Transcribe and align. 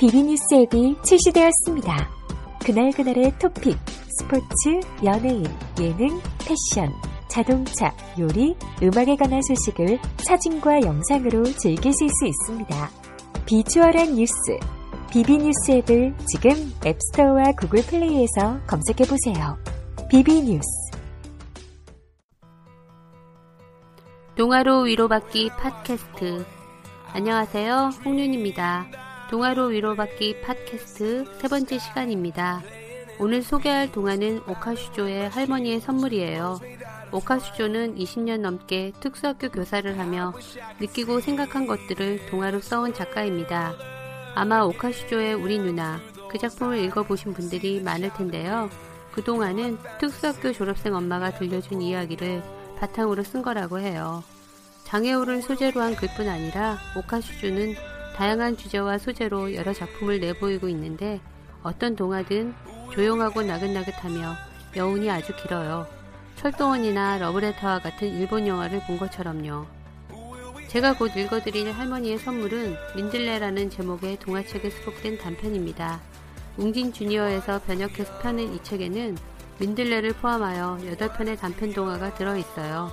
비비뉴스 0.00 0.54
앱이 0.54 0.96
출시되었습니다. 1.04 2.08
그날그날의 2.64 3.38
토픽, 3.38 3.76
스포츠, 4.18 4.80
연예인, 5.04 5.44
예능, 5.78 6.18
패션, 6.38 6.90
자동차, 7.28 7.94
요리, 8.18 8.56
음악에 8.82 9.14
관한 9.16 9.42
소식을 9.42 9.98
사진과 10.26 10.80
영상으로 10.80 11.44
즐기실 11.44 12.08
수 12.08 12.26
있습니다. 12.26 12.90
비주얼한 13.44 14.14
뉴스, 14.14 14.32
비비뉴스 15.10 15.70
앱을 15.70 16.14
지금 16.26 16.72
앱스토어와 16.82 17.52
구글 17.60 17.82
플레이에서 17.82 18.58
검색해보세요. 18.66 19.58
비비뉴스 20.08 20.66
동화로 24.34 24.84
위로받기 24.84 25.50
팟캐스트. 25.58 26.46
안녕하세요. 27.12 27.90
홍윤입니다. 28.02 29.09
동화로 29.30 29.66
위로받기 29.66 30.40
팟캐스트 30.40 31.24
세 31.38 31.46
번째 31.46 31.78
시간입니다. 31.78 32.62
오늘 33.20 33.42
소개할 33.42 33.92
동화는 33.92 34.40
오카슈조의 34.48 35.28
할머니의 35.28 35.78
선물이에요. 35.78 36.58
오카슈조는 37.12 37.94
20년 37.94 38.40
넘게 38.40 38.90
특수학교 38.98 39.48
교사를 39.48 39.96
하며 40.00 40.32
느끼고 40.80 41.20
생각한 41.20 41.68
것들을 41.68 42.26
동화로 42.26 42.58
써온 42.58 42.92
작가입니다. 42.92 43.74
아마 44.34 44.62
오카슈조의 44.64 45.34
우리 45.34 45.60
누나 45.60 46.00
그 46.28 46.36
작품을 46.36 46.78
읽어보신 46.78 47.32
분들이 47.32 47.80
많을 47.80 48.12
텐데요. 48.12 48.68
그동안은 49.12 49.78
특수학교 50.00 50.52
졸업생 50.52 50.92
엄마가 50.96 51.30
들려준 51.30 51.82
이야기를 51.82 52.42
바탕으로 52.80 53.22
쓴 53.22 53.42
거라고 53.42 53.78
해요. 53.78 54.24
장애우를 54.86 55.42
소재로 55.42 55.80
한 55.80 55.94
글뿐 55.94 56.28
아니라 56.28 56.78
오카슈주는 56.96 57.99
다양한 58.20 58.58
주제와 58.58 58.98
소재로 58.98 59.54
여러 59.54 59.72
작품을 59.72 60.20
내보이고 60.20 60.68
있는데 60.68 61.22
어떤 61.62 61.96
동화든 61.96 62.52
조용하고 62.92 63.40
나긋나긋하며 63.40 64.34
여운이 64.76 65.10
아주 65.10 65.34
길어요. 65.36 65.86
철도원이나 66.36 67.16
러브레터와 67.16 67.78
같은 67.78 68.08
일본 68.08 68.46
영화를 68.46 68.82
본 68.86 68.98
것처럼요. 68.98 69.64
제가 70.68 70.98
곧 70.98 71.16
읽어드릴 71.16 71.72
할머니의 71.72 72.18
선물은 72.18 72.76
민들레라는 72.94 73.70
제목의 73.70 74.18
동화책에 74.18 74.68
수록된 74.68 75.16
단편입니다. 75.16 75.98
웅진 76.58 76.92
주니어에서 76.92 77.62
번역해서 77.62 78.18
펴낸 78.18 78.52
이 78.52 78.62
책에는 78.62 79.16
민들레를 79.60 80.12
포함하여 80.12 80.76
8편의 80.82 81.38
단편 81.38 81.72
동화가 81.72 82.12
들어있어요. 82.16 82.92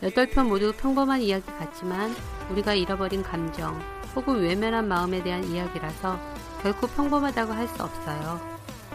8편 0.00 0.46
모두 0.46 0.72
평범한 0.72 1.22
이야기 1.22 1.44
같지만 1.46 2.14
우리가 2.52 2.74
잃어버린 2.74 3.24
감정 3.24 3.99
혹은 4.16 4.40
외면한 4.40 4.88
마음에 4.88 5.22
대한 5.22 5.44
이야기라서 5.44 6.18
결코 6.62 6.86
평범하다고 6.88 7.52
할 7.52 7.68
수 7.68 7.82
없어요. 7.82 8.40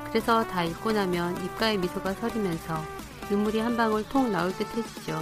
그래서 0.10 0.46
다 0.48 0.64
읽고 0.64 0.92
나면 0.92 1.44
입가에 1.44 1.78
미소가 1.78 2.14
서리면서 2.14 2.82
눈물이 3.30 3.60
한 3.60 3.76
방울 3.76 4.08
통 4.10 4.32
나올 4.32 4.52
듯 4.54 4.68
해지죠. 4.76 5.20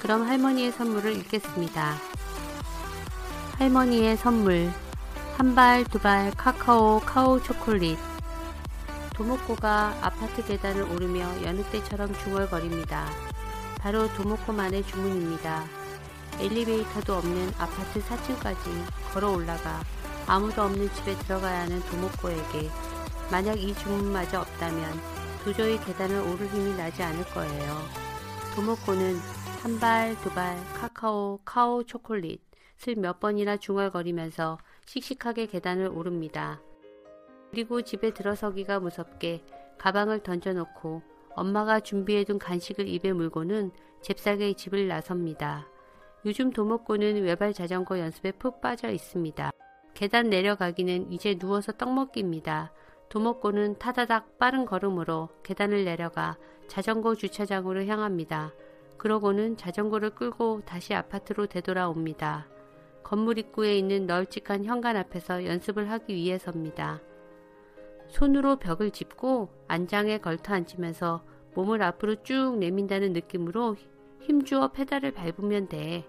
그럼 0.00 0.22
할머니의 0.26 0.72
선물을 0.72 1.16
읽겠습니다. 1.18 1.94
할머니의 3.58 4.16
선물 4.16 4.70
한 5.36 5.54
발, 5.54 5.84
두 5.84 5.98
발 5.98 6.32
카카오 6.36 7.00
카오 7.00 7.40
초콜릿 7.42 7.98
도모코가 9.14 9.98
아파트 10.00 10.44
계단을 10.44 10.82
오르며 10.82 11.20
여느 11.44 11.62
때처럼 11.64 12.12
중얼거립니다. 12.14 13.06
바로 13.80 14.08
도모코만의 14.14 14.84
주문입니다. 14.84 15.64
엘리베이터도 16.40 17.14
없는 17.14 17.48
아파트 17.58 18.00
4층까지 18.00 19.12
걸어 19.12 19.32
올라가 19.32 19.82
아무도 20.26 20.62
없는 20.62 20.88
집에 20.92 21.16
들어가야 21.18 21.62
하는 21.62 21.80
도모코에게 21.80 22.70
만약 23.30 23.58
이 23.58 23.74
주문마저 23.74 24.40
없다면 24.40 25.00
도저히 25.42 25.78
계단을 25.80 26.20
오를 26.20 26.46
힘이 26.48 26.76
나지 26.76 27.02
않을 27.02 27.24
거예요. 27.26 27.76
도모코는 28.54 29.16
한 29.62 29.80
발, 29.80 30.16
두 30.20 30.30
발, 30.30 30.56
카카오, 30.74 31.40
카오 31.44 31.82
초콜릿을 31.82 32.38
몇 32.96 33.18
번이나 33.18 33.56
중얼거리면서 33.56 34.58
씩씩하게 34.86 35.46
계단을 35.46 35.88
오릅니다. 35.88 36.60
그리고 37.50 37.82
집에 37.82 38.12
들어서기가 38.12 38.78
무섭게 38.78 39.42
가방을 39.78 40.22
던져놓고 40.22 41.02
엄마가 41.34 41.80
준비해둔 41.80 42.38
간식을 42.38 42.86
입에 42.86 43.12
물고는 43.12 43.72
잽싸게 44.02 44.54
집을 44.54 44.86
나섭니다. 44.86 45.66
요즘 46.28 46.50
도목고는 46.50 47.22
외발 47.22 47.54
자전거 47.54 47.98
연습에 47.98 48.32
푹 48.32 48.60
빠져 48.60 48.90
있습니다. 48.90 49.50
계단 49.94 50.28
내려가기는 50.28 51.10
이제 51.10 51.38
누워서 51.38 51.72
떡 51.72 51.94
먹기입니다. 51.94 52.70
도목고는 53.08 53.78
타다닥 53.78 54.36
빠른 54.36 54.66
걸음으로 54.66 55.30
계단을 55.42 55.86
내려가 55.86 56.36
자전거 56.66 57.14
주차장으로 57.14 57.86
향합니다. 57.86 58.52
그러고는 58.98 59.56
자전거를 59.56 60.10
끌고 60.10 60.60
다시 60.66 60.92
아파트로 60.92 61.46
되돌아옵니다. 61.46 62.46
건물 63.02 63.38
입구에 63.38 63.78
있는 63.78 64.06
널찍한 64.06 64.66
현관 64.66 64.98
앞에서 64.98 65.46
연습을 65.46 65.90
하기 65.90 66.14
위해서입니다. 66.14 67.00
손으로 68.08 68.56
벽을 68.56 68.90
짚고 68.90 69.48
안장에 69.66 70.18
걸터 70.18 70.52
앉으면서 70.52 71.24
몸을 71.54 71.82
앞으로 71.82 72.22
쭉 72.22 72.58
내민다는 72.58 73.14
느낌으로 73.14 73.76
힘주어 74.20 74.72
페달을 74.72 75.12
밟으면 75.12 75.68
돼. 75.68 76.04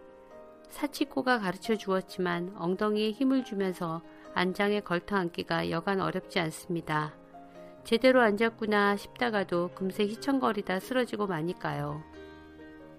사치코가 0.69 1.40
가르쳐 1.40 1.75
주었지만 1.75 2.53
엉덩이에 2.57 3.12
힘을 3.12 3.44
주면서 3.44 4.02
안장에 4.34 4.81
걸터 4.81 5.16
앉기가 5.18 5.69
여간 5.69 6.00
어렵지 6.00 6.40
않습니다. 6.40 7.13
제대로 7.84 8.22
앉았구나 8.22 8.97
싶다가도 8.97 9.72
금세 9.74 10.03
휘청거리다 10.06 10.80
쓰러지고 10.80 11.28
마니까요. 11.28 12.03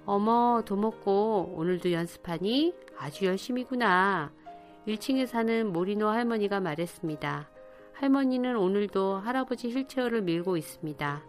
어머, 0.05 0.63
도먹고 0.67 1.55
오늘도 1.57 1.93
연습하니? 1.93 2.75
아주 2.99 3.27
열심히구나. 3.27 4.33
1층에 4.89 5.27
사는 5.27 5.73
모리노 5.73 6.09
할머니가 6.09 6.61
말했습니다. 6.61 7.49
할머니는 7.93 8.57
오늘도 8.57 9.17
할아버지 9.19 9.71
휠체어를 9.71 10.23
밀고 10.23 10.57
있습니다. 10.57 11.23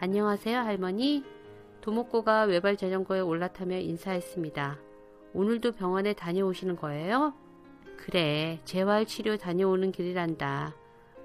안녕하세요, 0.00 0.58
할머니. 0.58 1.24
도목고가 1.82 2.44
외발 2.44 2.76
자전거에 2.76 3.20
올라타며 3.20 3.78
인사했습니다. 3.78 4.85
오늘도 5.36 5.72
병원에 5.72 6.14
다녀오시는 6.14 6.76
거예요? 6.76 7.34
그래, 7.98 8.58
재활 8.64 9.04
치료 9.04 9.36
다녀오는 9.36 9.92
길이란다. 9.92 10.74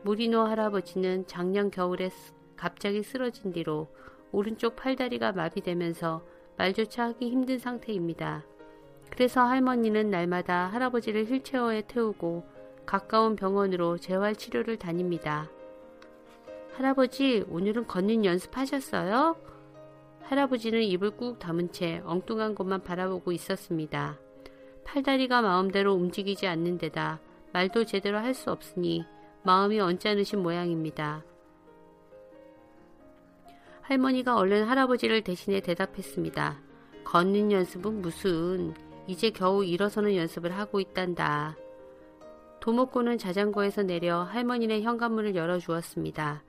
무리노 0.03 0.41
할아버지는 0.41 1.27
작년 1.27 1.71
겨울에 1.71 2.09
갑자기 2.57 3.03
쓰러진 3.03 3.53
뒤로 3.53 3.87
오른쪽 4.33 4.75
팔다리가 4.75 5.31
마비되면서 5.31 6.25
말조차 6.57 7.05
하기 7.05 7.29
힘든 7.29 7.57
상태입니다. 7.57 8.43
그래서 9.11 9.43
할머니는 9.43 10.11
날마다 10.11 10.67
할아버지를 10.67 11.23
휠체어에 11.23 11.83
태우고 11.87 12.43
가까운 12.85 13.37
병원으로 13.37 13.97
재활 13.97 14.35
치료를 14.35 14.77
다닙니다. 14.77 15.49
할아버지, 16.73 17.45
오늘은 17.47 17.87
걷는 17.87 18.25
연습하셨어요? 18.25 19.37
할아버지는 20.23 20.81
입을 20.83 21.11
꾹 21.11 21.39
다문 21.39 21.71
채 21.71 22.01
엉뚱한 22.05 22.55
곳만 22.55 22.83
바라보고 22.83 23.31
있었습니다. 23.31 24.17
팔다리가 24.85 25.41
마음대로 25.41 25.93
움직이지 25.93 26.47
않는 26.47 26.77
데다 26.77 27.19
말도 27.53 27.85
제대로 27.85 28.17
할 28.17 28.33
수 28.33 28.51
없으니 28.51 29.05
마음이 29.43 29.79
언짢으신 29.79 30.41
모양입니다. 30.41 31.23
할머니가 33.81 34.37
얼른 34.37 34.63
할아버지를 34.65 35.23
대신해 35.23 35.59
대답했습니다. 35.59 36.61
걷는 37.03 37.51
연습은 37.51 38.01
무슨 38.01 38.73
이제 39.07 39.31
겨우 39.31 39.65
일어서는 39.65 40.15
연습을 40.15 40.51
하고 40.57 40.79
있단다. 40.79 41.57
도목고는 42.61 43.17
자전거에서 43.17 43.83
내려 43.83 44.21
할머니네 44.21 44.81
현관문을 44.83 45.35
열어주었습니다. 45.35 46.43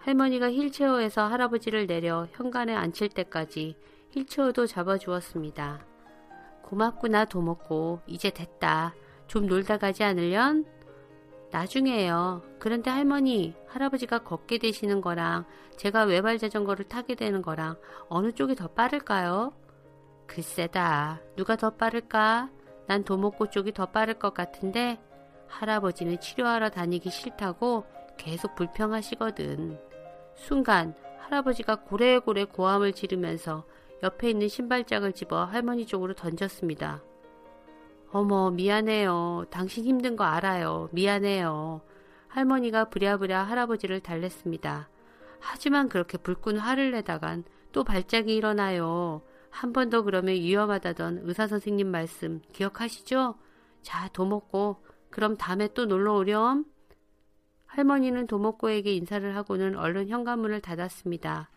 할머니가 0.00 0.50
힐체어에서 0.50 1.26
할아버지를 1.26 1.86
내려 1.86 2.26
현관에 2.32 2.74
앉힐 2.74 3.10
때까지 3.10 3.76
힐체어도 4.10 4.66
잡아주었습니다. 4.66 5.84
고맙구나 6.62 7.26
도목고 7.26 8.00
이제 8.06 8.30
됐다. 8.30 8.94
좀 9.26 9.46
놀다 9.46 9.76
가지 9.78 10.02
않을련? 10.02 10.64
나중에요. 11.50 12.42
그런데 12.58 12.90
할머니, 12.90 13.54
할아버지가 13.68 14.20
걷게 14.20 14.58
되시는 14.58 15.00
거랑 15.00 15.44
제가 15.76 16.04
외발 16.04 16.38
자전거를 16.38 16.86
타게 16.86 17.14
되는 17.14 17.42
거랑 17.42 17.76
어느 18.08 18.32
쪽이 18.32 18.54
더 18.54 18.68
빠를까요? 18.68 19.52
글쎄다. 20.26 21.20
누가 21.36 21.56
더 21.56 21.70
빠를까? 21.70 22.50
난 22.86 23.04
도목고 23.04 23.50
쪽이 23.50 23.72
더 23.72 23.86
빠를 23.86 24.14
것 24.14 24.32
같은데 24.32 25.00
할아버지는 25.48 26.20
치료하러 26.20 26.70
다니기 26.70 27.10
싫다고 27.10 27.84
계속 28.16 28.54
불평하시거든. 28.54 29.89
순간 30.40 30.94
할아버지가 31.18 31.76
고래고래 31.84 32.44
고함을 32.46 32.92
지르면서 32.94 33.64
옆에 34.02 34.30
있는 34.30 34.48
신발장을 34.48 35.12
집어 35.12 35.44
할머니 35.44 35.86
쪽으로 35.86 36.14
던졌습니다. 36.14 37.02
어머, 38.12 38.50
미안해요. 38.50 39.44
당신 39.50 39.84
힘든 39.84 40.16
거 40.16 40.24
알아요. 40.24 40.88
미안해요. 40.92 41.82
할머니가 42.28 42.86
부랴부랴 42.86 43.44
할아버지를 43.44 44.00
달랬습니다. 44.00 44.88
하지만 45.38 45.88
그렇게 45.88 46.18
불끈 46.18 46.58
화를 46.58 46.90
내다간 46.90 47.44
또 47.72 47.84
발작이 47.84 48.34
일어나요. 48.34 49.22
한 49.50 49.72
번 49.72 49.90
더 49.90 50.02
그러면 50.02 50.34
위험하다던 50.34 51.20
의사 51.24 51.46
선생님 51.46 51.88
말씀 51.88 52.40
기억하시죠? 52.52 53.34
자, 53.82 54.08
도 54.12 54.24
먹고 54.24 54.82
그럼 55.10 55.36
다음에 55.36 55.68
또 55.74 55.86
놀러 55.86 56.14
오렴. 56.14 56.64
할머니는 57.70 58.26
도목고에게 58.26 58.92
인사를 58.94 59.36
하고는 59.36 59.76
얼른 59.76 60.08
현관문을 60.08 60.60
닫았습니다. 60.60 61.50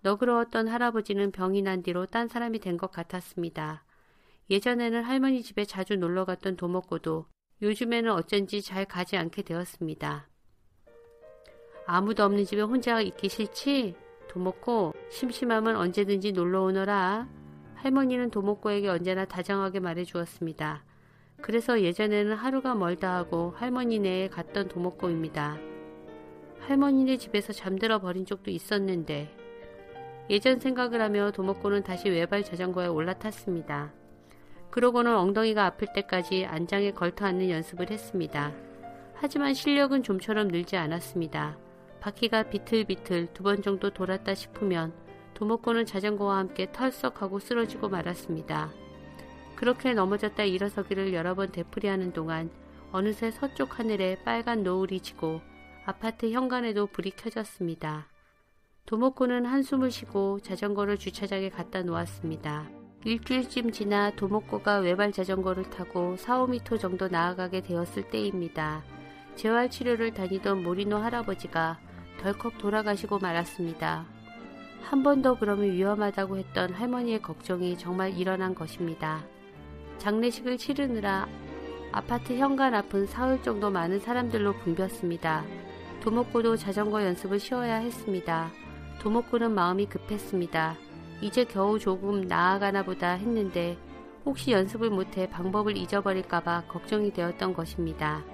너그러웠던 0.00 0.68
할아버지는 0.68 1.30
병이 1.32 1.60
난 1.60 1.82
뒤로 1.82 2.06
딴 2.06 2.28
사람이 2.28 2.60
된 2.60 2.78
것 2.78 2.90
같았습니다. 2.90 3.84
예전에는 4.48 5.02
할머니 5.04 5.42
집에 5.42 5.66
자주 5.66 5.96
놀러 5.96 6.24
갔던 6.24 6.56
도목고도 6.56 7.26
요즘에는 7.60 8.10
어쩐지 8.10 8.62
잘 8.62 8.86
가지 8.86 9.18
않게 9.18 9.42
되었습니다. 9.42 10.28
아무도 11.86 12.24
없는 12.24 12.44
집에 12.46 12.62
혼자 12.62 13.02
있기 13.02 13.28
싫지? 13.28 13.96
도목고, 14.30 14.94
심심하면 15.10 15.76
언제든지 15.76 16.32
놀러 16.32 16.62
오너라. 16.62 17.28
할머니는 17.74 18.30
도목고에게 18.30 18.88
언제나 18.88 19.26
다정하게 19.26 19.80
말해 19.80 20.04
주었습니다. 20.04 20.84
그래서 21.42 21.80
예전에는 21.80 22.34
하루가 22.34 22.74
멀다 22.74 23.16
하고 23.16 23.52
할머니네에 23.56 24.28
갔던 24.28 24.68
도목고입니다. 24.68 25.58
할머니네 26.60 27.16
집에서 27.16 27.52
잠들어 27.52 27.98
버린 27.98 28.26
적도 28.26 28.50
있었는데 28.50 29.34
예전 30.28 30.60
생각을 30.60 31.00
하며 31.00 31.30
도목고는 31.32 31.82
다시 31.82 32.08
외발 32.08 32.44
자전거에 32.44 32.86
올라탔습니다. 32.86 33.92
그러고는 34.70 35.16
엉덩이가 35.16 35.64
아플 35.66 35.88
때까지 35.92 36.46
안장에 36.46 36.92
걸터 36.92 37.26
앉는 37.26 37.50
연습을 37.50 37.90
했습니다. 37.90 38.52
하지만 39.14 39.54
실력은 39.54 40.02
좀처럼 40.02 40.48
늘지 40.48 40.76
않았습니다. 40.76 41.58
바퀴가 42.00 42.44
비틀비틀 42.44 43.32
두 43.34 43.42
번 43.42 43.62
정도 43.62 43.90
돌았다 43.90 44.34
싶으면 44.34 44.92
도목고는 45.34 45.86
자전거와 45.86 46.36
함께 46.38 46.70
털썩하고 46.70 47.40
쓰러지고 47.40 47.88
말았습니다. 47.88 48.70
그렇게 49.60 49.92
넘어졌다 49.92 50.42
일어서기를 50.42 51.12
여러 51.12 51.34
번 51.34 51.52
되풀이하는 51.52 52.14
동안 52.14 52.48
어느새 52.92 53.30
서쪽 53.30 53.78
하늘에 53.78 54.16
빨간 54.24 54.62
노을이 54.62 55.00
지고 55.00 55.42
아파트 55.84 56.30
현관에도 56.30 56.86
불이 56.86 57.10
켜졌습니다. 57.10 58.06
도목고는 58.86 59.44
한숨을 59.44 59.90
쉬고 59.90 60.40
자전거를 60.40 60.96
주차장에 60.96 61.50
갖다 61.50 61.82
놓았습니다. 61.82 62.70
일주일쯤 63.04 63.70
지나 63.72 64.12
도목고가 64.12 64.78
외발 64.78 65.12
자전거를 65.12 65.68
타고 65.68 66.16
4, 66.16 66.38
5미터 66.46 66.80
정도 66.80 67.08
나아가게 67.08 67.60
되었을 67.60 68.08
때입니다. 68.08 68.82
재활치료를 69.36 70.14
다니던 70.14 70.62
모리노 70.62 70.96
할아버지가 70.96 71.78
덜컥 72.18 72.56
돌아가시고 72.56 73.18
말았습니다. 73.18 74.06
한 74.80 75.02
번 75.02 75.20
더 75.20 75.38
그러면 75.38 75.70
위험하다고 75.72 76.38
했던 76.38 76.72
할머니의 76.72 77.20
걱정이 77.20 77.76
정말 77.76 78.16
일어난 78.16 78.54
것입니다. 78.54 79.22
장례식을 80.00 80.56
치르느라 80.56 81.28
아파트 81.92 82.32
현관 82.32 82.74
앞은 82.74 83.06
사흘 83.06 83.42
정도 83.42 83.70
많은 83.70 84.00
사람들로 84.00 84.54
붐볐습니다. 84.54 85.44
도목구도 86.00 86.56
자전거 86.56 87.04
연습을 87.04 87.38
쉬어야 87.38 87.76
했습니다. 87.76 88.50
도목구는 89.00 89.52
마음이 89.52 89.86
급했습니다. 89.86 90.76
이제 91.20 91.44
겨우 91.44 91.78
조금 91.78 92.22
나아가나 92.22 92.82
보다 92.82 93.12
했는데 93.12 93.76
혹시 94.24 94.52
연습을 94.52 94.88
못해 94.88 95.28
방법을 95.28 95.76
잊어버릴까봐 95.76 96.64
걱정이 96.66 97.12
되었던 97.12 97.52
것입니다. 97.52 98.24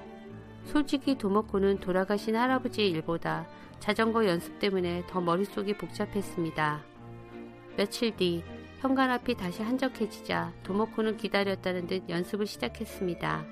솔직히 0.67 1.19
도목구는 1.19 1.79
돌아가신 1.79 2.37
할아버지의 2.37 2.91
일보다 2.91 3.49
자전거 3.81 4.25
연습 4.27 4.61
때문에 4.61 5.03
더 5.09 5.21
머릿속이 5.21 5.77
복잡했습니다. 5.77 6.85
며칠 7.77 8.15
뒤 8.17 8.45
현관 8.87 9.11
앞이 9.11 9.35
다시 9.35 9.65
한적해지자 9.65 10.53
도모코는 10.63 11.17
기다렸다는 11.17 11.89
듯 11.89 12.09
연습을 12.09 12.47
시작했습니다. 12.47 13.45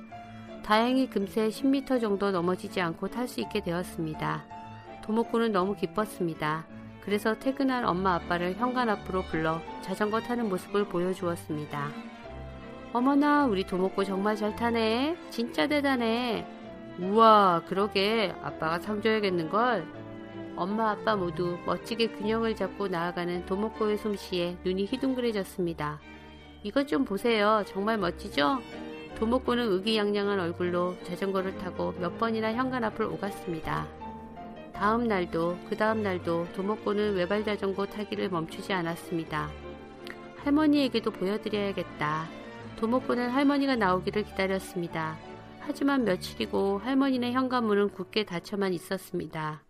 다행히 0.65 1.11
금세 1.11 1.49
10m 1.49 2.01
정도 2.01 2.31
넘어지지 2.31 2.81
않고 2.81 3.09
탈 3.09 3.27
수 3.27 3.41
있게 3.41 3.61
되었습니다. 3.61 4.45
도모코는 5.03 5.51
너무 5.51 5.75
기뻤습니다. 5.75 6.67
그래서 7.01 7.37
퇴근한 7.37 7.85
엄마 7.85 8.15
아빠를 8.15 8.55
현관 8.55 8.89
앞으로 8.89 9.23
불러 9.23 9.61
자전거 9.83 10.21
타는 10.21 10.49
모습을 10.49 10.85
보여주었습니다. 10.85 11.89
어머나 12.93 13.47
우리 13.47 13.65
도모코 13.65 14.05
정말 14.05 14.37
잘 14.37 14.55
타네. 14.55 15.17
진짜 15.31 15.67
대단해. 15.67 16.47
우와 17.01 17.63
그러게 17.67 18.33
아빠가 18.41 18.79
상 18.79 19.03
줘야겠는걸. 19.03 20.04
엄마 20.57 20.91
아빠 20.91 21.17
모두 21.17 21.59
멋지게 21.67 22.13
균형을 22.13 22.55
잡고 22.55 22.89
나아가는 22.89 23.45
도목고의 23.47 23.99
솜씨에 23.99 24.59
눈이 24.65 24.87
휘둥그레졌습니다. 24.87 26.01
이것 26.63 26.87
좀 26.87 27.05
보세요. 27.05 27.65
정말 27.67 27.99
멋지죠? 27.99 28.61
도목고는 29.17 29.71
의기양양한 29.73 30.41
얼굴로 30.41 30.97
자전거를 31.05 31.59
타고 31.59 31.93
몇 31.99 32.19
번이나 32.19 32.53
현관 32.53 32.85
앞을 32.85 33.07
오갔습니다. 33.07 33.87
다음 34.73 35.07
날도 35.07 35.59
그 35.69 35.77
다음 35.77 36.03
날도 36.03 36.49
도목고는 36.55 37.15
외발 37.15 37.45
자전거 37.45 37.87
타기를 37.87 38.29
멈추지 38.29 38.73
않았습니다. 38.73 39.51
할머니에게도 40.39 41.11
보여드려야겠다. 41.11 42.27
도목고는 42.77 43.31
할머니가 43.31 43.77
나오기를 43.77 44.25
기다렸습니다. 44.25 45.17
하지만 45.61 46.05
며칠이고 46.05 46.79
할머니네 46.79 47.33
현관문은 47.33 47.91
굳게 47.91 48.25
닫혀만 48.25 48.75
있었습니다. 48.75 49.63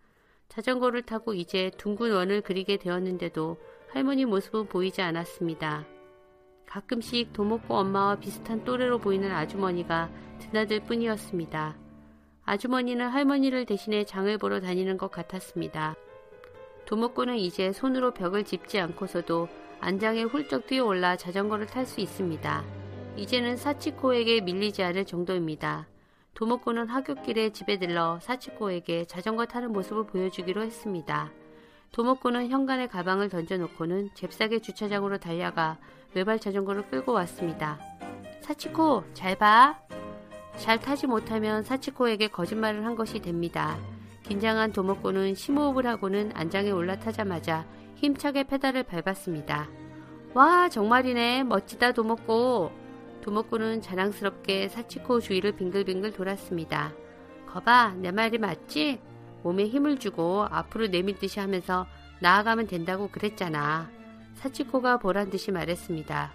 자전거를 0.49 1.03
타고 1.03 1.35
이제 1.35 1.71
둥근 1.77 2.13
원을 2.13 2.41
그리게 2.41 2.77
되었는데도 2.77 3.59
할머니 3.89 4.25
모습은 4.25 4.67
보이지 4.67 5.03
않았습니다. 5.03 5.87
가끔씩 6.67 7.33
도목고 7.33 7.75
엄마와 7.75 8.17
비슷한 8.17 8.65
또래로 8.65 8.99
보이는 8.99 9.31
아주머니가 9.31 10.11
드나들 10.41 10.81
뿐이었습니다. 10.81 11.77
아주머니는 12.45 13.09
할머니를 13.09 13.65
대신해 13.65 14.05
장을 14.05 14.37
보러 14.39 14.61
다니는 14.61 14.99
것 14.99 15.11
같았습니다. 15.11 15.97
도목고는 16.87 17.37
이제 17.37 17.73
손으로 17.73 18.13
벽을 18.13 18.45
짚지 18.45 18.79
않고서도 18.79 19.49
안장에 19.81 20.25
훌쩍 20.25 20.67
뛰어올라 20.67 21.17
자전거를 21.17 21.67
탈 21.67 21.87
수 21.87 22.01
있습니다. 22.01 22.65
이제는 23.17 23.57
사치코에게 23.57 24.41
밀리지 24.41 24.83
않을 24.83 25.05
정도입니다. 25.05 25.87
도목구는 26.35 26.88
하굣길에 26.88 27.50
집에 27.50 27.79
들러 27.79 28.19
사치코에게 28.21 29.07
자전거 29.07 29.47
타는 29.47 29.73
모습을 29.73 30.07
보여주기로 30.07 30.62
했습니다. 30.62 31.31
도목구는 31.93 32.49
현관에 32.49 32.88
가방을 32.88 33.29
던져놓고는 33.29 34.11
잽싸게 34.14 34.59
주차장으로 34.59 35.19
달려가 35.19 35.79
외발 36.12 36.41
자전거를 36.41 36.88
끌고 36.88 37.12
왔습니다. 37.12 37.79
사치코, 38.41 39.05
잘 39.14 39.38
봐. 39.38 39.79
잘 40.57 40.79
타지 40.81 41.07
못하면 41.07 41.62
사치코에게 41.62 42.29
거짓말을 42.29 42.85
한 42.85 42.97
것이 42.97 43.21
됩니다. 43.21 43.76
긴장한 44.25 44.73
도목구는 44.73 45.35
심호흡을 45.35 45.87
하고는 45.87 46.33
안장에 46.35 46.71
올라타자마자 46.71 47.64
힘차게 47.97 48.45
페달을 48.45 48.83
밟았습니다. 48.83 49.69
와, 50.35 50.69
정말이네. 50.69 51.45
멋지다, 51.45 51.93
도목구. 51.93 52.71
도목구는 53.25 53.81
자랑스럽게 53.81 54.69
사치코 54.69 55.21
주위를 55.21 55.52
빙글빙글 55.52 56.12
돌았습니다. 56.12 56.93
거봐, 57.47 57.95
내 57.97 58.11
말이 58.11 58.37
맞지? 58.37 59.00
몸에 59.43 59.66
힘을 59.66 59.99
주고 59.99 60.47
앞으로 60.50 60.88
내밀 60.88 61.19
듯이 61.19 61.40
하면서 61.40 61.87
나아가면 62.21 62.66
된다고 62.66 63.09
그랬잖아. 63.09 63.90
사치코가 64.35 64.99
보란 64.99 65.31
듯이 65.31 65.52
말했습니다. 65.52 66.33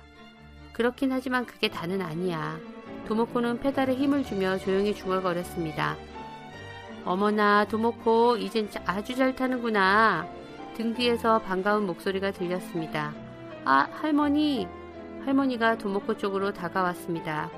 그렇긴 0.74 1.12
하지만 1.12 1.46
그게 1.46 1.70
다는 1.70 2.02
아니야. 2.02 2.58
도모코는 3.08 3.60
페달에 3.60 3.94
힘을 3.94 4.24
주며 4.24 4.58
조용히 4.58 4.96
중얼거렸습니다. 4.96 5.96
어머나, 7.06 7.66
도모코, 7.66 8.38
이젠 8.38 8.68
아주 8.86 9.16
잘 9.16 9.36
타는구나. 9.36 10.28
등 10.74 10.96
뒤에서 10.96 11.40
반가운 11.40 11.86
목소리가 11.86 12.32
들렸습니다. 12.32 13.14
아, 13.64 13.88
할머니, 13.92 14.68
할머니가 15.30 15.78
도목코 15.78 16.18
쪽으로 16.18 16.54
다가왔습니다. 16.54 17.52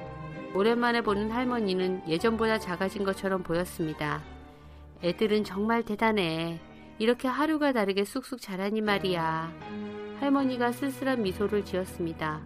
오랜만에 0.54 1.00
보는 1.00 1.32
할머니는 1.32 2.02
예전보다 2.06 2.60
작아진 2.60 3.06
것처럼 3.06 3.44
보였습니다. 3.44 4.22
애들은 5.02 5.46
정말 5.46 5.82
대단해. 5.82 6.60
이렇게 7.00 7.30
하루가 7.30 7.72
다르게 7.72 8.04
쑥쑥 8.04 8.42
자라니 8.42 8.82
말이야. 8.82 9.54
할머니가 10.20 10.74
쓸쓸한 10.74 11.24
미소를 11.24 11.64
지었습니다. 11.64 12.42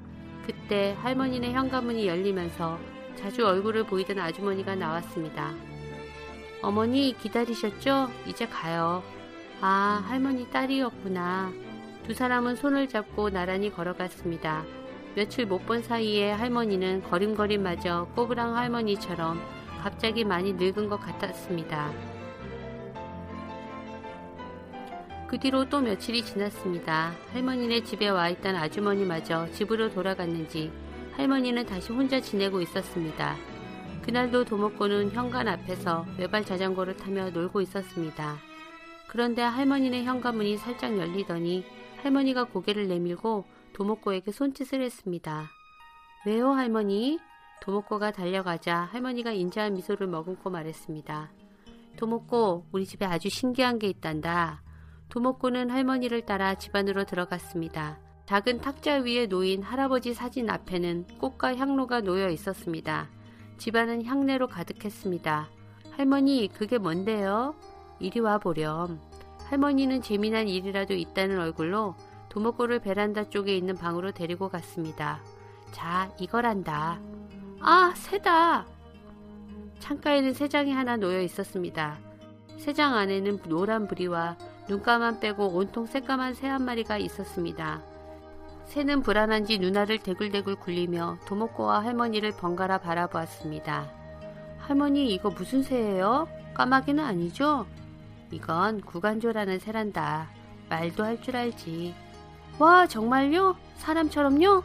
그때 0.46 0.96
할머니네 1.01 1.53
현관문이 1.53 2.08
열리면서 2.08 2.77
자주 3.15 3.48
얼굴을 3.48 3.88
보이던 3.88 4.20
아주머니가 4.20 4.75
나왔습니다. 4.75 5.55
어머니 6.62 7.15
기다리셨죠? 7.17 8.12
이제 8.27 8.48
가요. 8.48 9.01
아, 9.60 10.03
할머니 10.08 10.48
딸이었구나. 10.51 11.51
두 12.05 12.13
사람은 12.13 12.58
손을 12.58 12.88
잡고 12.88 13.32
나란히 13.32 13.72
걸어갔습니다. 13.72 14.85
며칠 15.16 15.46
못 15.46 15.66
본 15.66 15.82
사이에 15.82 16.32
할머니는 16.32 17.04
걸음걸이마저 17.04 18.10
꼬부랑 18.16 18.58
할머니처럼 18.58 19.42
갑자기 19.82 20.24
많이 20.26 20.54
늙은 20.54 20.90
것 20.90 20.98
같았습니다. 21.00 21.92
그 25.28 25.40
뒤로 25.40 25.68
또 25.70 25.80
며칠이 25.80 26.24
지났습니다. 26.24 27.14
할머니네 27.32 27.84
집에 27.84 28.10
와 28.10 28.30
있던 28.30 28.56
아주머니마저 28.56 29.52
집으로 29.52 29.90
돌아갔는지 29.90 30.72
할머니는 31.14 31.66
다시 31.66 31.94
혼자 31.94 32.20
지내고 32.20 32.62
있었습니다. 32.62 33.36
그날도 34.04 34.46
도목고는 34.46 35.12
현관 35.12 35.48
앞에서 35.48 36.06
외발 36.20 36.44
자전거를 36.46 36.98
타며 36.98 37.30
놀고 37.32 37.62
있었습니다. 37.62 38.38
그런데 39.08 39.42
할머니네 39.42 40.04
현관문이 40.04 40.58
살짝 40.58 40.98
열리더니 40.98 41.66
할머니가 42.04 42.44
고개를 42.44 42.88
내밀고 42.88 43.46
도목고에게 43.75 44.32
손짓을 44.32 44.82
했습니다. 44.82 45.50
왜요, 46.25 46.51
할머니? 46.51 47.20
도목고가 47.62 48.12
달려가자 48.12 48.88
할머니가 48.91 49.34
인자한 49.34 49.74
미소를 49.74 50.08
머금고 50.08 50.50
말했습니다. 50.50 51.29
도목고, 51.98 52.67
우리 52.72 52.86
집에 52.86 53.05
아주 53.05 53.29
신기한 53.29 53.77
게 53.77 53.88
있단다. 53.88 54.63
도목고는 55.10 55.70
할머니를 55.70 56.25
따라 56.25 56.55
집 56.55 56.74
안으로 56.74 57.03
들어갔습니다. 57.03 58.00
작은 58.27 58.62
탁자 58.62 58.96
위에 59.01 59.27
놓인 59.27 59.62
할아버지 59.62 60.13
사진 60.13 60.50
앞에는 60.50 61.20
꽃과 61.20 61.58
향로가 61.58 62.00
놓여 62.00 62.29
있었습니다. 62.29 63.10
집안은 63.58 64.05
향내로 64.05 64.48
가득했습니다. 64.48 65.50
할머니, 65.91 66.48
그게 66.48 66.77
뭔데요? 66.77 67.55
이리 68.00 68.22
와 68.22 68.38
보렴. 68.38 69.01
할머니는 69.50 70.01
재미난 70.01 70.48
일이라도 70.48 70.94
있다는 70.94 71.39
얼굴로 71.39 71.96
도목고를 72.39 72.80
베란다 72.80 73.30
쪽에 73.30 73.56
있는 73.56 73.75
방으로 73.77 74.12
데리고 74.12 74.50
갔습니다. 74.50 75.22
자, 75.72 76.12
이거란다. 76.20 77.00
아, 77.62 77.94
새다! 77.96 78.65
창가에는 79.80 80.34
새 80.34 80.50
장이 80.50 80.74
하나 80.74 80.98
놓여 80.98 81.22
있었습니다. 81.22 81.98
새장 82.58 82.94
안에는 82.96 83.39
노란 83.44 83.88
부리와 83.88 84.36
눈가만 84.68 85.22
빼고 85.22 85.48
온통 85.48 85.86
새까만 85.86 86.34
새 86.34 86.48
한 86.50 86.65
마리가 86.65 86.98
있었습니다. 86.98 87.82
새는 88.65 89.01
불안한지 89.01 89.58
눈알을 89.58 90.00
대굴대굴 90.00 90.56
굴리며 90.58 91.20
도목고와 91.27 91.84
할머니를 91.86 92.34
번갈아 92.38 92.80
바라보았습니다. 92.80 93.89
할머니 94.58 95.13
이거 95.13 95.30
무슨 95.30 95.63
새예요? 95.63 96.27
까마귀는 96.54 97.01
아니죠? 97.01 97.65
이건 98.32 98.82
구간조라는 98.82 99.60
새란다. 99.60 100.27
말도 100.68 101.04
할 101.06 101.22
줄 101.22 101.38
알지. 101.38 101.94
와 102.58 102.88
정말요? 102.88 103.58
사람처럼요? 103.78 104.64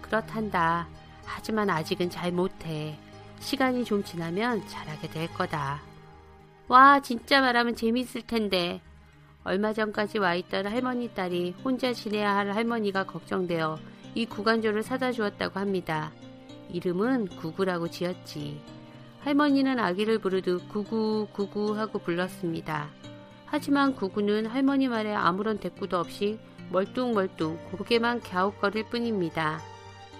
그렇단다. 0.00 0.88
하지만 1.26 1.68
아직은 1.68 2.08
잘 2.08 2.32
못해. 2.32 2.98
시간이 3.40 3.84
좀 3.84 4.02
지나면 4.02 4.66
잘하게 4.66 5.08
될 5.08 5.28
거다. 5.34 5.82
와 6.68 7.00
진짜 7.00 7.42
말하면 7.42 7.76
재밌을 7.76 8.22
텐데. 8.22 8.80
얼마 9.44 9.74
전까지 9.74 10.18
와 10.18 10.34
있던 10.36 10.66
할머니 10.66 11.08
딸이 11.14 11.56
혼자 11.62 11.92
지내야 11.92 12.34
할 12.34 12.54
할머니가 12.54 13.04
걱정되어 13.04 13.78
이 14.14 14.24
구간조를 14.24 14.82
사다 14.82 15.12
주었다고 15.12 15.60
합니다. 15.60 16.10
이름은 16.70 17.28
구구라고 17.28 17.88
지었지. 17.88 18.60
할머니는 19.20 19.78
아기를 19.78 20.18
부르듯 20.18 20.68
구구 20.70 21.28
구구 21.32 21.78
하고 21.78 21.98
불렀습니다. 21.98 22.88
하지만 23.44 23.94
구구는 23.94 24.46
할머니 24.46 24.88
말에 24.88 25.14
아무런 25.14 25.58
대꾸도 25.58 25.98
없이 25.98 26.38
멀뚱멀뚱 26.70 27.58
고개만 27.72 28.20
갸웃거릴 28.20 28.84
뿐입니다. 28.84 29.60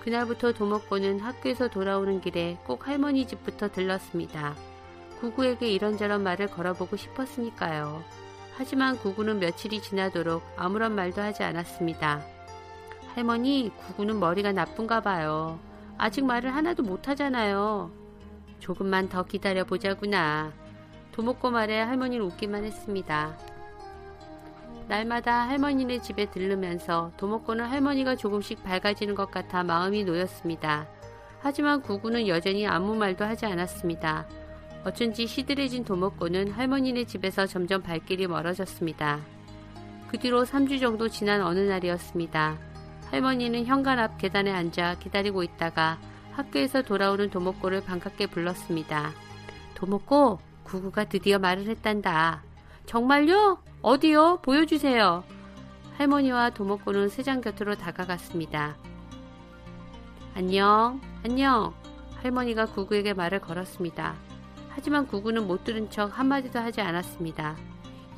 그날부터 0.01 0.53
도목고는 0.53 1.21
학교에서 1.21 1.69
돌아오는 1.69 2.21
길에 2.21 2.57
꼭 2.65 2.87
할머니 2.89 3.27
집부터 3.27 3.69
들렀습니다. 3.69 4.55
구구에게 5.21 5.69
이런저런 5.69 6.23
말을 6.23 6.47
걸어보고 6.47 6.97
싶었으니까요. 6.97 8.03
하지만 8.57 8.97
구구는 8.97 9.39
며칠이 9.41 9.83
지나도록 9.83 10.43
아무런 10.57 10.95
말도 10.95 11.21
하지 11.21 11.43
않았습니다. 11.43 12.25
할머니, 13.15 13.71
구구는 13.77 14.19
머리가 14.19 14.53
나쁜가 14.53 15.01
봐요. 15.01 15.59
아직 15.97 16.25
말을 16.25 16.55
하나도 16.55 16.83
못하잖아요. 16.85 17.91
조금만 18.61 19.09
더 19.09 19.25
기다려 19.25 19.65
보자구나. 19.65 20.53
도목고 21.13 21.51
말에 21.51 21.81
할머니는 21.83 22.25
웃기만 22.27 22.65
했습니다. 22.65 23.37
날마다 24.89 25.47
할머니네 25.47 26.01
집에 26.01 26.31
들르면서 26.31 27.13
도목고는 27.19 27.67
할머니가 27.67 28.17
조금씩 28.17 28.65
밝아지는 28.65 29.15
것 29.15 29.31
같아 29.31 29.63
마음이 29.63 30.05
놓였습니다. 30.05 30.89
하지만 31.41 31.83
구구는 31.83 32.27
여전히 32.27 32.67
아무 32.67 32.95
말도 32.97 33.23
하지 33.23 33.45
않았습니다. 33.45 34.27
어쩐지 34.85 35.27
시들해진 35.27 35.85
도목고는 35.85 36.53
할머니네 36.53 37.05
집에서 37.05 37.45
점점 37.45 37.83
발길이 37.83 38.27
멀어졌습니다. 38.27 39.21
그 40.09 40.19
뒤로 40.19 40.45
3주 40.45 40.81
정도 40.81 41.07
지난 41.09 41.43
어느 41.43 41.59
날이었습니다. 41.59 42.57
할머니는 43.11 43.67
현관 43.67 43.99
앞 43.99 44.17
계단에 44.17 44.51
앉아 44.51 45.01
기다리고 45.01 45.43
있다가 45.43 45.99
학교에서 46.33 46.81
돌아오는 46.81 47.29
도목고를 47.29 47.83
반갑게 47.85 48.29
불렀습니다. 48.29 49.13
도목고, 49.75 50.39
구구가 50.65 51.05
드디어 51.05 51.39
말을 51.39 51.67
했단다. 51.69 52.48
정말요? 52.89 53.59
어디요? 53.83 54.39
보여주세요. 54.41 55.23
할머니와 55.99 56.49
도목고는 56.51 57.11
세장 57.11 57.43
곁으로 57.43 57.75
다가갔습니다. 57.75 58.79
안녕, 60.35 60.99
안녕. 61.23 61.75
할머니가 62.23 62.65
구구에게 62.65 63.13
말을 63.13 63.41
걸었습니다. 63.41 64.15
하지만 64.71 65.07
구구는 65.07 65.47
못 65.47 65.65
들은 65.65 65.91
척 65.91 66.19
한마디도 66.19 66.61
하지 66.61 66.81
않았습니다. 66.81 67.57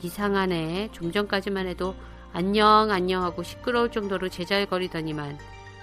이상하네. 0.02 0.90
좀 0.92 1.10
전까지만 1.10 1.66
해도 1.66 1.96
안녕, 2.32 2.92
안녕 2.92 3.24
하고 3.24 3.42
시끄러울 3.42 3.90
정도로 3.90 4.28
제잘거리더니만 4.28 5.36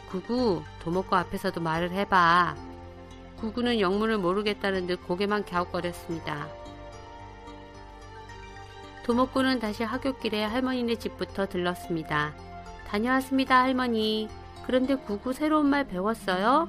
구구, 0.10 0.64
도목고 0.80 1.14
앞에서도 1.18 1.60
말을 1.60 1.92
해봐. 1.92 2.56
구구는 3.42 3.82
영문을 3.82 4.18
모르겠다는 4.18 4.88
듯 4.88 5.06
고개만 5.06 5.44
갸웃거렸습니다. 5.44 6.48
도목구는 9.08 9.60
다시 9.60 9.84
하굣길에 9.84 10.44
할머니네 10.44 10.96
집부터 10.96 11.48
들렀습니다. 11.48 12.34
다녀왔습니다, 12.90 13.62
할머니. 13.62 14.28
그런데 14.66 14.96
구구 14.96 15.32
새로운 15.32 15.68
말 15.68 15.88
배웠어요? 15.88 16.68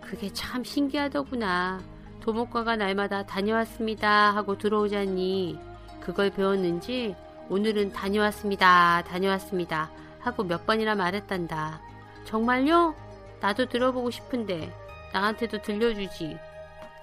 그게 0.00 0.32
참 0.32 0.62
신기하더구나. 0.62 1.80
도목과가 2.20 2.76
날마다 2.76 3.26
다녀왔습니다 3.26 4.30
하고 4.36 4.56
들어오자니 4.56 5.58
그걸 5.98 6.30
배웠는지 6.30 7.16
오늘은 7.48 7.92
다녀왔습니다, 7.92 9.02
다녀왔습니다 9.02 9.90
하고 10.20 10.44
몇 10.44 10.66
번이나 10.66 10.94
말했단다. 10.94 11.80
정말요? 12.26 12.94
나도 13.40 13.66
들어보고 13.66 14.12
싶은데 14.12 14.72
나한테도 15.12 15.62
들려주지. 15.62 16.38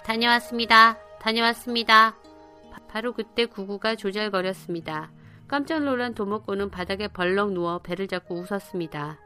다녀왔습니다, 0.04 0.96
다녀왔습니다. 1.20 2.14
바로 2.94 3.12
그때 3.12 3.44
구구가 3.44 3.96
조잘거렸습니다. 3.96 5.10
깜짝 5.48 5.82
놀란 5.82 6.14
도목고는 6.14 6.70
바닥에 6.70 7.08
벌렁 7.08 7.52
누워 7.52 7.80
배를 7.80 8.06
잡고 8.06 8.36
웃었습니다. 8.36 9.18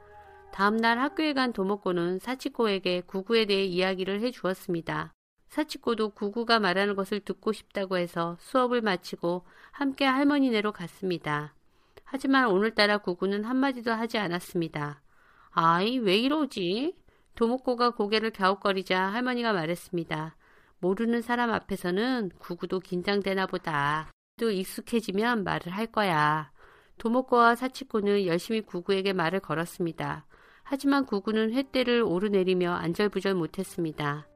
다음날 0.53 0.99
학교에 0.99 1.35
간 1.35 1.53
도목고는 1.53 2.19
사치코에게 2.19 3.03
구구에 3.03 3.45
대해 3.45 3.65
이야기를 3.65 4.23
해 4.23 4.31
주었습니다. 4.31 5.13
사치코도 5.49 6.15
구구가 6.15 6.61
말하는 6.61 6.97
것을 6.97 7.21
듣고 7.21 7.53
싶다고 7.53 7.99
해서 7.99 8.39
수업을 8.41 8.81
마치고 8.81 9.45
함께 9.71 10.07
할머니네로 10.07 10.73
갔습니다. 10.73 11.55
하지만 12.05 12.47
오늘따라 12.47 12.97
구구는 12.97 13.45
한마디도 13.45 13.93
하지 13.93 14.17
않았습니다. 14.17 15.03
아이, 15.51 15.99
왜 15.99 16.17
이러지? 16.17 16.95
도목고가 17.35 17.91
고개를 17.91 18.31
갸웃거리자 18.31 18.99
할머니가 18.99 19.53
말했습니다. 19.53 20.38
모르는 20.81 21.23
사람 21.23 21.51
앞에서는 21.51 22.31
구구도 22.39 22.81
긴장되나 22.81 23.47
보다. 23.47 24.11
또 24.39 24.51
익숙해지면 24.51 25.45
말을 25.45 25.73
할 25.73 25.87
거야. 25.87 26.53
도목고와 26.99 27.55
사치코는 27.55 28.27
열심히 28.27 28.61
구구에게 28.61 29.13
말을 29.13 29.41
걸었습니다. 29.41 30.27
하지만 30.63 31.07
구구는 31.07 31.53
횟대를 31.53 32.03
오르내리며 32.03 32.73
안절부절 32.73 33.35
못했습니다. 33.35 34.29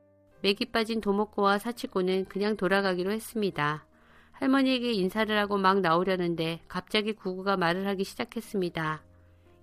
맥이 0.43 0.67
빠진 0.73 1.01
도목고와 1.01 1.59
사치고는 1.59 2.25
그냥 2.25 2.57
돌아가기로 2.57 3.13
했습니다. 3.13 3.87
할머니에게 4.33 4.93
인사를 4.93 5.37
하고 5.39 5.57
막 5.57 5.81
나오려는데 5.81 6.63
갑자기 6.67 7.13
구구가 7.13 7.57
말을 7.57 7.87
하기 7.89 8.03
시작했습니다. 8.03 9.05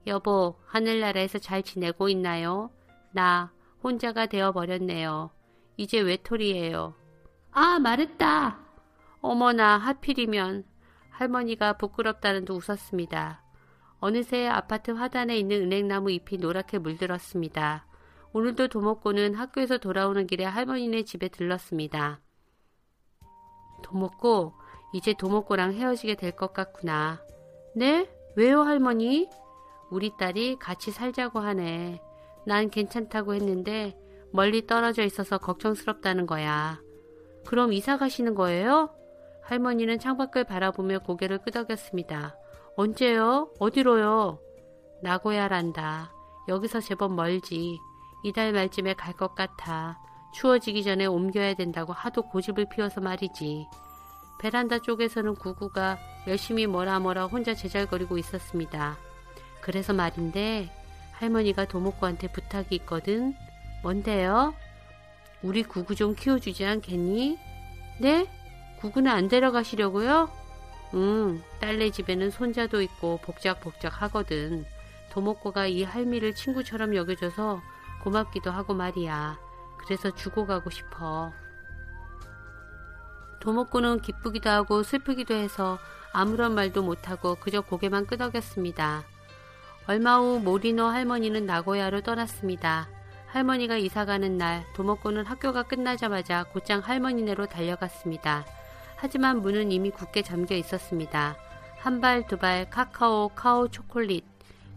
여보, 0.08 0.56
하늘나라에서 0.66 1.40
잘 1.40 1.64
지내고 1.64 2.08
있나요? 2.08 2.70
나 3.12 3.52
혼자가 3.84 4.28
되어버렸네요. 4.28 5.32
이제 5.80 6.02
외톨이에요. 6.02 6.94
아, 7.52 7.80
말했다. 7.80 8.60
어머나, 9.22 9.78
하필이면. 9.78 10.66
할머니가 11.10 11.78
부끄럽다는 11.78 12.44
듯 12.44 12.52
웃었습니다. 12.52 13.42
어느새 14.02 14.46
아파트 14.46 14.92
화단에 14.92 15.38
있는 15.38 15.62
은행나무 15.64 16.12
잎이 16.12 16.38
노랗게 16.38 16.80
물들었습니다. 16.80 17.86
오늘도 18.34 18.68
도목고는 18.68 19.36
학교에서 19.36 19.78
돌아오는 19.78 20.28
길에 20.28 20.44
할머니네 20.44 21.04
집에 21.04 21.30
들렀습니다. 21.30 22.20
도목고, 23.82 24.56
이제 24.94 25.14
도목고랑 25.14 25.76
헤어지게 25.76 26.16
될 26.16 26.34
것 26.34 26.52
같구나. 26.52 27.22
네? 27.74 28.10
왜요, 28.36 28.64
할머니? 28.64 29.30
우리 29.90 30.12
딸이 30.18 30.58
같이 30.60 30.92
살자고 30.92 31.40
하네. 31.40 32.02
난 32.46 32.70
괜찮다고 32.70 33.34
했는데 33.34 33.98
멀리 34.32 34.66
떨어져 34.68 35.04
있어서 35.04 35.38
걱정스럽다는 35.38 36.26
거야. 36.26 36.80
그럼 37.46 37.74
이사 37.74 37.98
가시는 37.98 38.36
거예요? 38.36 38.90
할머니는 39.44 40.00
창밖을 40.00 40.44
바라보며 40.44 41.00
고개를 41.00 41.40
끄덕였습니다. 41.40 42.36
언제요? 42.76 43.52
어디로요? 43.60 44.40
나고야란다. 45.02 46.12
여기서 46.48 46.80
제법 46.82 47.14
멀지. 47.14 47.78
이달 48.24 48.52
말쯤에 48.54 48.94
갈 48.94 49.14
것 49.14 49.34
같아. 49.34 49.98
추워지기 50.34 50.84
전에 50.84 51.06
옮겨야 51.06 51.56
된다고 51.56 51.94
하도 51.94 52.22
고집을 52.24 52.68
피워서 52.70 53.02
말이지. 53.02 53.66
베란다 54.40 54.80
쪽에서는 54.80 55.36
구구가 55.36 55.98
열심히 56.28 56.68
뭐라 56.68 57.00
뭐라 57.00 57.26
혼자 57.26 57.54
제잘거리고 57.54 58.18
있었습니다. 58.20 58.98
그래서 59.62 59.94
말인데 59.94 60.70
할머니가 61.14 61.66
도목구한테 61.66 62.32
부탁이 62.32 62.68
있거든. 62.72 63.34
뭔데요? 63.82 64.54
우리 65.42 65.64
구구 65.64 65.96
좀 65.96 66.16
키워주지 66.16 66.66
않겠니? 66.66 67.40
네? 68.00 68.28
구구는 68.80 69.12
안 69.12 69.28
데려가시려고요? 69.28 70.30
응, 70.96 71.44
딸네 71.60 71.92
집에는 71.92 72.32
손자도 72.32 72.82
있고 72.82 73.20
복작복작 73.22 74.02
하거든. 74.04 74.66
도목구가 75.12 75.68
이 75.68 75.84
할미를 75.84 76.34
친구처럼 76.34 76.96
여겨줘서 76.96 77.62
고맙기도 78.04 78.52
하고 78.52 78.74
말이야. 78.74 79.38
그래서 79.78 80.14
주고 80.14 80.46
가고 80.46 80.70
싶어. 80.70 81.32
도목구는 83.40 84.02
기쁘기도 84.02 84.50
하고 84.50 84.84
슬프기도 84.84 85.34
해서 85.34 85.80
아무런 86.12 86.56
말도 86.56 86.84
못하고 86.84 87.36
그저 87.36 87.62
고개만 87.62 88.06
끄덕였습니다. 88.06 89.04
얼마 89.88 90.18
후 90.20 90.40
모리노 90.40 90.86
할머니는 90.86 91.46
나고야로 91.46 92.02
떠났습니다. 92.02 92.88
할머니가 93.32 93.78
이사가는 93.78 94.38
날 94.38 94.66
도목구는 94.74 95.24
학교가 95.26 95.64
끝나자마자 95.64 96.46
곧장 96.46 96.80
할머니네로 96.80 97.46
달려갔습니다. 97.46 98.44
하지만 98.96 99.42
문은 99.42 99.72
이미 99.72 99.92
굳게 99.92 100.24
잠겨 100.24 100.56
있었습니다. 100.56 101.38
한 101.78 102.02
발, 102.02 102.26
두 102.26 102.38
발, 102.38 102.70
카카오, 102.70 103.30
카오 103.30 103.68
초콜릿. 103.70 104.26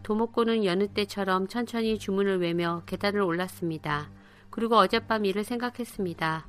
도목구는 0.02 0.64
여느 0.64 0.87
때처럼 0.88 1.49
천천히 1.49 1.99
주문을 1.99 2.40
외며 2.40 2.82
계단을 2.87 3.23
올랐습니다. 3.23 4.09
그리고 4.50 4.76
어젯밤 4.76 5.25
일을 5.25 5.44
생각했습니다. 5.44 6.47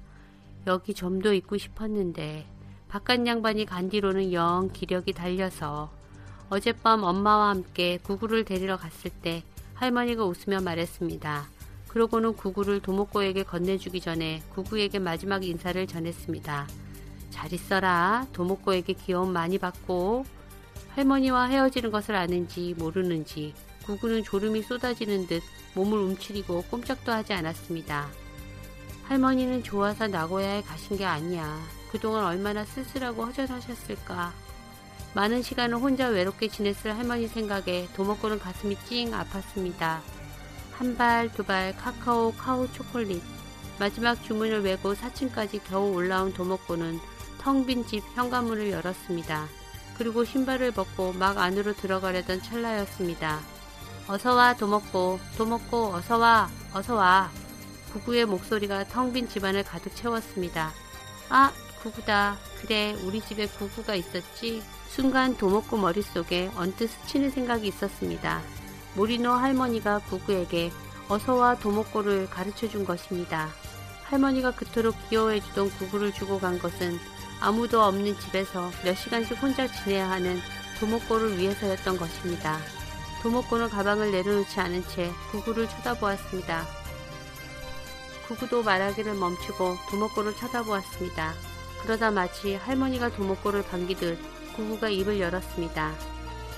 여기 0.67 0.93
점도 0.93 1.33
있고 1.33 1.57
싶었는데 1.57 2.45
바깥 2.89 3.25
양반이 3.25 3.65
간 3.65 3.89
뒤로는 3.89 4.33
영 4.33 4.69
기력이 4.74 5.13
달려서 5.13 5.89
어젯밤 6.50 7.03
엄마와 7.03 7.50
함께 7.50 7.98
구구를 8.03 8.44
데리러 8.44 8.77
갔을 8.77 9.09
때 9.09 9.42
할머니가 9.75 10.25
웃으며 10.25 10.61
말했습니다. 10.61 11.52
그러고는 11.94 12.34
구구를 12.34 12.79
도목고에게 12.79 13.44
건네주기 13.44 14.01
전에 14.01 14.42
구구에게 14.56 14.98
마지막 14.98 15.44
인사를 15.46 15.86
전했습니다. 15.86 16.68
잘 17.29 17.53
있어라. 17.53 18.25
도목고에게 18.34 18.94
귀여움 18.94 19.32
많이 19.32 19.60
받고 19.60 20.25
할머니와 20.96 21.46
헤어지는 21.50 21.92
것을 21.92 22.16
아는지 22.16 22.74
모르는지 22.79 23.53
구구는 23.86 24.24
졸음이 24.24 24.64
쏟아지는 24.64 25.27
듯 25.27 25.44
몸을 25.75 26.00
움츠리고 26.00 26.64
꼼짝도 26.72 27.12
하지 27.12 27.34
않았습니다. 27.34 28.08
할머니는 29.03 29.62
좋아서 29.62 30.08
나고야에 30.08 30.64
가신 30.64 30.98
게 30.98 31.06
아니야. 31.06 31.60
그동안 31.92 32.25
얼마나 32.25 32.66
쓸쓸하고 32.66 33.24
허전하셨을까. 33.25 34.34
많은 35.14 35.44
시간을 35.44 35.77
혼자 35.77 36.08
외롭게 36.08 36.48
지냈을 36.48 36.98
할머니 36.98 37.27
생각에 37.27 37.88
도먹고는 37.96 38.40
가슴이 38.40 38.77
찡 38.90 39.12
아팠습니다. 39.12 40.00
한 40.77 40.98
발, 40.98 41.31
두 41.31 41.44
발, 41.44 41.75
카카오, 41.77 42.33
카오 42.33 42.72
초콜릿. 42.74 43.22
마지막 43.79 44.22
주문을 44.24 44.62
외고 44.64 44.94
4층까지 44.94 45.62
겨우 45.68 45.94
올라온 45.94 46.33
도먹고는 46.33 47.00
텅 47.40 47.66
빈 47.66 47.86
집 47.86 48.03
현관문을 48.16 48.72
열었습니다. 48.72 49.48
그리고 49.98 50.24
신발을 50.25 50.72
벗고 50.72 51.14
막 51.14 51.38
안으로 51.38 51.74
들어가려던 51.75 52.42
찰나였습니다. 52.42 53.40
어서와 54.07 54.55
도먹고, 54.55 55.20
도먹고, 55.38 55.94
어서와, 55.94 56.50
어서와. 56.74 57.29
구구의 57.94 58.25
목소리가 58.25 58.86
텅 58.88 59.14
빈 59.14 59.27
집안을 59.27 59.64
가득 59.64 59.96
채웠습니다. 59.96 60.72
아, 61.29 61.51
구구다. 61.81 62.38
그래, 62.62 62.96
우리 63.03 63.22
집에 63.22 63.46
구구가 63.48 63.96
있었지. 63.96 64.64
순간 64.90 65.36
도목구 65.38 65.77
머릿속에 65.77 66.50
언뜻 66.55 66.88
스치는 66.88 67.29
생각이 67.31 67.68
있었습니다. 67.68 68.42
모리노 68.96 69.32
할머니가 69.32 70.00
구구에게 70.00 70.72
어서와 71.10 71.56
도목구를 71.56 72.29
가르쳐 72.29 72.68
준 72.68 72.86
것입니다. 72.86 73.50
할머니가 74.03 74.51
그토록 74.51 74.96
귀여워해 75.10 75.42
주던 75.42 75.70
구구를 75.72 76.14
주고 76.14 76.40
간 76.40 76.60
것은 76.60 77.00
아무도 77.40 77.82
없는 77.84 78.18
집에서 78.20 78.72
몇 78.84 78.96
시간씩 78.96 79.42
혼자 79.42 79.68
지내야 79.68 80.10
하는 80.10 80.40
도목구를 80.79 81.38
위해서였던 81.38 81.98
것입니다. 81.98 82.60
도목구는 83.22 83.70
가방을 83.70 84.12
내려놓지 84.12 84.60
않은 84.60 84.86
채 84.88 85.12
구구를 85.32 85.68
쳐다보았습니다. 85.68 86.66
구구도 88.27 88.64
말하기를 88.64 89.14
멈추고 89.16 89.77
도목구를 89.90 90.36
쳐다보았습니다. 90.36 91.34
그러다 91.82 92.12
마치 92.12 92.56
할머니가 92.56 93.10
도목구를 93.10 93.64
반기듯 93.64 94.18
구구가 94.56 94.90
입을 94.90 95.20
열었습니다. 95.20 95.92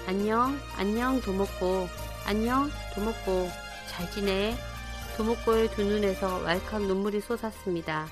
안녕, 0.08 0.60
안녕, 0.78 1.20
도목고. 1.22 2.05
안녕, 2.28 2.72
도목고. 2.96 3.50
잘 3.88 4.10
지내? 4.10 4.56
도목고의 5.16 5.70
두 5.70 5.84
눈에서 5.84 6.40
왈칵 6.40 6.82
눈물이 6.82 7.22
솟았습니다. 7.22 8.08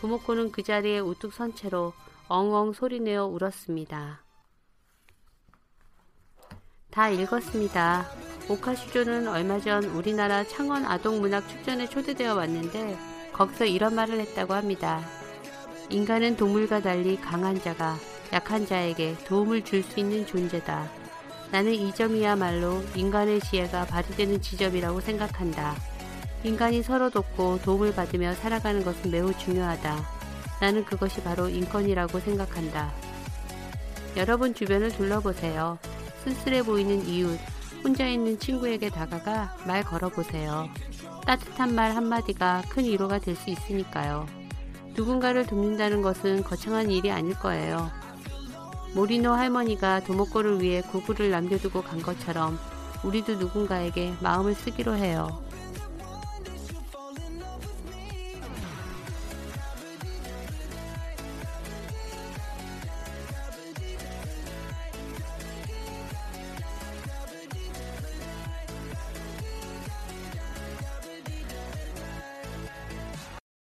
도목고는 0.00 0.50
그 0.50 0.64
자리에 0.64 0.98
우뚝 0.98 1.32
선 1.32 1.54
채로 1.54 1.92
엉엉 2.26 2.72
소리내어 2.72 3.26
울었습니다. 3.26 4.20
다 6.90 7.08
읽었습니다. 7.08 8.10
오카슈조는 8.48 9.28
얼마 9.28 9.60
전 9.60 9.84
우리나라 9.84 10.42
창원 10.42 10.84
아동문학축전에 10.84 11.88
초대되어 11.88 12.34
왔는데 12.34 12.98
거기서 13.32 13.66
이런 13.66 13.94
말을 13.94 14.18
했다고 14.18 14.54
합니다. 14.54 15.00
인간은 15.88 16.36
동물과 16.36 16.80
달리 16.80 17.16
강한 17.16 17.60
자가 17.60 17.96
약한 18.32 18.66
자에게 18.66 19.18
도움을 19.24 19.64
줄 19.64 19.84
수 19.84 20.00
있는 20.00 20.26
존재다. 20.26 21.01
나는 21.52 21.74
이 21.74 21.94
점이야말로 21.94 22.82
인간의 22.96 23.40
지혜가 23.40 23.84
발휘되는 23.84 24.40
지점이라고 24.40 25.00
생각한다. 25.00 25.76
인간이 26.44 26.82
서로 26.82 27.10
돕고 27.10 27.60
도움을 27.62 27.94
받으며 27.94 28.34
살아가는 28.34 28.82
것은 28.82 29.10
매우 29.10 29.32
중요하다. 29.36 30.02
나는 30.62 30.84
그것이 30.84 31.22
바로 31.22 31.48
인권이라고 31.50 32.18
생각한다. 32.20 32.90
여러분 34.16 34.54
주변을 34.54 34.92
둘러보세요. 34.92 35.78
쓸쓸해 36.24 36.62
보이는 36.62 37.06
이웃, 37.06 37.38
혼자 37.84 38.08
있는 38.08 38.38
친구에게 38.38 38.88
다가가 38.88 39.56
말 39.66 39.84
걸어보세요. 39.84 40.70
따뜻한 41.26 41.74
말 41.74 41.94
한마디가 41.94 42.62
큰 42.70 42.84
위로가 42.84 43.18
될 43.18 43.36
수 43.36 43.50
있으니까요. 43.50 44.26
누군가를 44.94 45.46
돕는다는 45.46 46.00
것은 46.02 46.44
거창한 46.44 46.90
일이 46.90 47.10
아닐 47.10 47.34
거예요. 47.34 47.90
모리노 48.94 49.32
할머니가 49.32 50.00
도목고를 50.00 50.60
위해 50.60 50.82
구구를 50.82 51.30
남겨두고 51.30 51.82
간 51.82 52.02
것처럼 52.02 52.58
우리도 53.02 53.36
누군가에게 53.36 54.14
마음을 54.20 54.54
쓰기로 54.54 54.96
해요. 54.96 55.42